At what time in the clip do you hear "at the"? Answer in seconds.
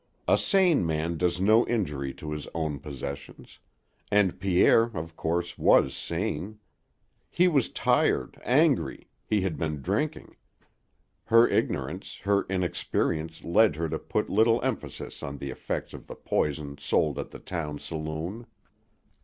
17.19-17.37